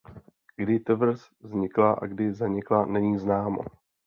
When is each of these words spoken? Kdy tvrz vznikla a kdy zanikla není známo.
Kdy 0.55 0.79
tvrz 0.79 1.29
vznikla 1.41 1.93
a 1.93 2.05
kdy 2.05 2.33
zanikla 2.33 2.85
není 2.85 3.17
známo. 3.19 3.61